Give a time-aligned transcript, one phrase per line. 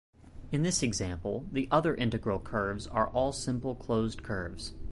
[0.51, 4.73] In this example, the other integral curves are all simple closed curves.